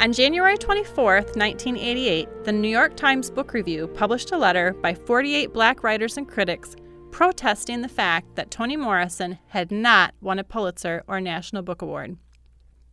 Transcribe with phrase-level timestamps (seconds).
[0.00, 5.52] On January 24, 1988, the New York Times Book Review published a letter by 48
[5.52, 6.74] black writers and critics
[7.10, 12.16] protesting the fact that Toni Morrison had not won a Pulitzer or National Book Award.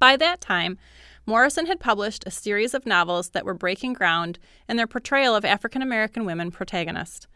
[0.00, 0.78] By that time,
[1.26, 5.44] Morrison had published a series of novels that were breaking ground in their portrayal of
[5.44, 7.28] African American women protagonists.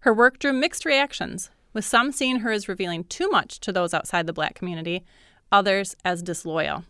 [0.00, 3.92] Her work drew mixed reactions, with some seeing her as revealing too much to those
[3.92, 5.04] outside the black community,
[5.52, 6.84] others as disloyal.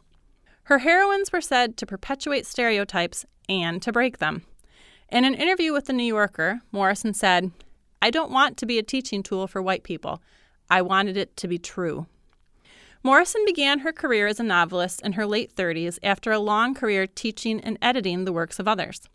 [0.69, 4.43] Her heroines were said to perpetuate stereotypes and to break them.
[5.09, 7.53] In an interview with The New Yorker, Morrison said,
[8.03, 10.21] I don't want to be a teaching tool for white people.
[10.69, 12.07] I wanted it to be true.
[13.03, 17.07] Morrison began her career as a novelist in her late 30s after a long career
[17.07, 19.09] teaching and editing the works of others.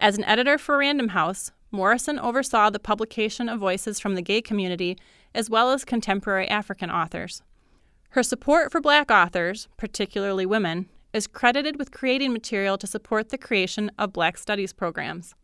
[0.00, 4.40] As an editor for Random House, Morrison oversaw the publication of voices from the gay
[4.40, 4.96] community
[5.34, 7.42] as well as contemporary African authors.
[8.10, 13.38] Her support for black authors, particularly women, is credited with creating material to support the
[13.38, 15.34] creation of black studies programs.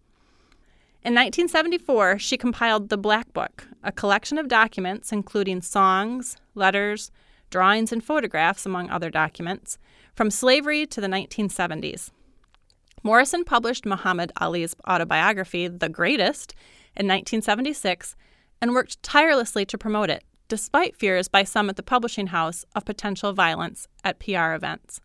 [1.03, 7.11] In 1974, she compiled The Black Book, a collection of documents including songs, letters,
[7.51, 9.79] drawings, and photographs, among other documents,
[10.15, 12.11] from slavery to the 1970s.
[13.03, 16.55] Morrison published Muhammad Ali's autobiography, The Greatest,
[16.97, 18.17] in 1976
[18.62, 22.84] and worked tirelessly to promote it, despite fears by some at the publishing house of
[22.84, 25.01] potential violence at PR events.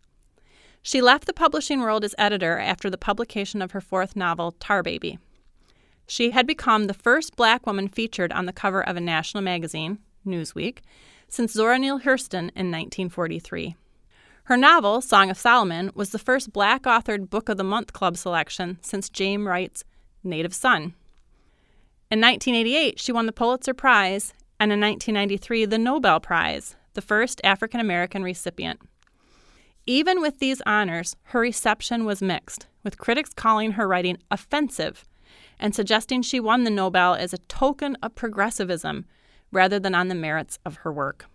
[0.82, 4.82] She left the publishing world as editor after the publication of her fourth novel, Tar
[4.82, 5.18] Baby.
[6.06, 9.98] She had become the first black woman featured on the cover of a national magazine,
[10.26, 10.78] Newsweek,
[11.28, 13.76] since Zora Neale Hurston in 1943.
[14.44, 18.16] Her novel, Song of Solomon, was the first black authored Book of the Month Club
[18.16, 19.84] selection since James Wright's
[20.24, 20.94] Native Son.
[22.10, 27.40] In 1988, she won the Pulitzer Prize and in 1993 the Nobel Prize, the first
[27.42, 28.80] African American recipient.
[29.86, 35.04] Even with these honors, her reception was mixed, with critics calling her writing offensive
[35.58, 39.06] and suggesting she won the Nobel as a token of progressivism
[39.50, 41.26] rather than on the merits of her work.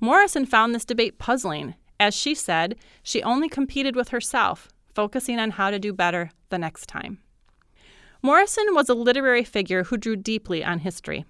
[0.00, 1.74] Morrison found this debate puzzling.
[2.00, 6.58] As she said, she only competed with herself, focusing on how to do better the
[6.58, 7.18] next time.
[8.22, 11.24] Morrison was a literary figure who drew deeply on history.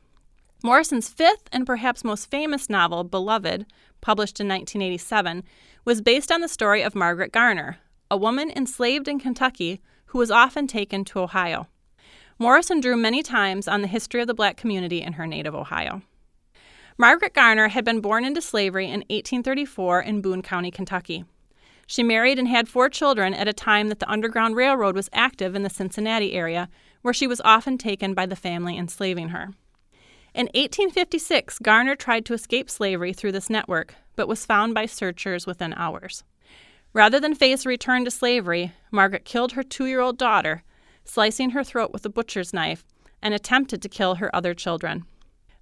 [0.63, 3.65] Morrison's fifth and perhaps most famous novel, Beloved,
[4.01, 5.45] published in 1987,
[5.85, 7.79] was based on the story of Margaret Garner,
[8.11, 11.69] a woman enslaved in Kentucky who was often taken to Ohio.
[12.41, 16.03] Morrison drew many times on the history of the black community in her native Ohio.
[16.97, 21.25] Margaret Garner had been born into slavery in 1834 in Boone County, Kentucky.
[21.87, 25.55] She married and had four children at a time that the Underground Railroad was active
[25.55, 26.69] in the Cincinnati area,
[27.03, 29.51] where she was often taken by the family enslaving her.
[30.39, 35.47] In 1856, Garner tried to escape slavery through this network, but was found by searchers
[35.47, 36.23] within hours.
[36.93, 40.63] Rather than face a return to slavery, Margaret killed her two year old daughter
[41.09, 42.85] slicing her throat with a butcher's knife,
[43.21, 45.05] and attempted to kill her other children.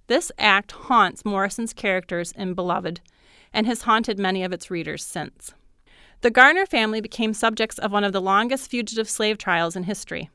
[0.07, 3.01] This act haunts Morrison's characters in Beloved
[3.51, 5.53] and has haunted many of its readers since.
[6.21, 10.29] The Garner family became subjects of one of the longest fugitive slave trials in history.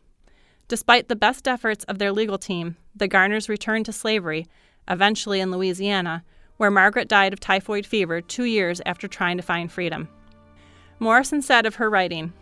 [0.73, 4.47] Despite the best efforts of their legal team, the Garners returned to slavery,
[4.89, 6.25] eventually in Louisiana,
[6.57, 10.09] where Margaret died of typhoid fever two years after trying to find freedom.
[10.99, 12.33] Morrison said of her writing,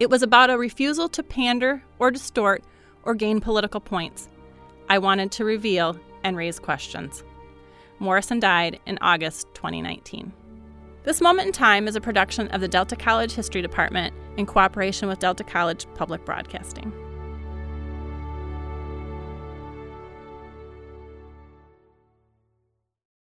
[0.00, 2.64] it was about a refusal to pander or distort
[3.02, 4.30] or gain political points.
[4.88, 7.22] I wanted to reveal and raise questions.
[7.98, 10.32] Morrison died in August 2019.
[11.02, 15.08] This Moment in Time is a production of the Delta College History Department in cooperation
[15.08, 16.90] with Delta College Public Broadcasting.